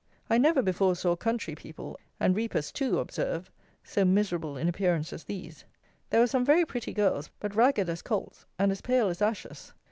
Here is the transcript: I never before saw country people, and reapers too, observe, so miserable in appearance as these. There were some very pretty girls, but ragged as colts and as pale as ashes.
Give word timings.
I 0.31 0.39
never 0.39 0.63
before 0.63 0.95
saw 0.95 1.15
country 1.15 1.53
people, 1.53 1.95
and 2.19 2.35
reapers 2.35 2.71
too, 2.71 2.97
observe, 2.97 3.51
so 3.83 4.03
miserable 4.03 4.57
in 4.57 4.67
appearance 4.67 5.13
as 5.13 5.25
these. 5.25 5.63
There 6.09 6.19
were 6.21 6.25
some 6.25 6.43
very 6.43 6.65
pretty 6.65 6.91
girls, 6.91 7.29
but 7.39 7.53
ragged 7.55 7.87
as 7.87 8.01
colts 8.01 8.47
and 8.57 8.71
as 8.71 8.81
pale 8.81 9.09
as 9.09 9.21
ashes. 9.21 9.73